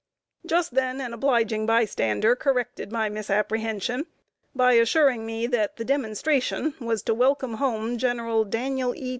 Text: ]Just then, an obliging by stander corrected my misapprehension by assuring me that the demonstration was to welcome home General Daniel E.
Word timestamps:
]Just 0.47 0.73
then, 0.73 0.99
an 0.99 1.13
obliging 1.13 1.67
by 1.67 1.85
stander 1.85 2.35
corrected 2.35 2.91
my 2.91 3.07
misapprehension 3.07 4.07
by 4.55 4.73
assuring 4.73 5.27
me 5.27 5.45
that 5.45 5.75
the 5.77 5.85
demonstration 5.85 6.73
was 6.79 7.03
to 7.03 7.13
welcome 7.13 7.53
home 7.61 7.99
General 7.99 8.43
Daniel 8.43 8.95
E. 8.95 9.09